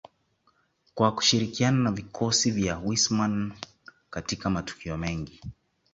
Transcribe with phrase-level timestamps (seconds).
[0.93, 3.53] kwa kushirikiana na vikosi vya Wissmann
[4.09, 5.41] katika matukio mengi